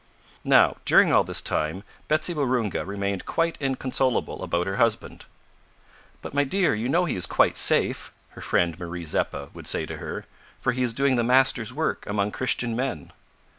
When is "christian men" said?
12.31-13.13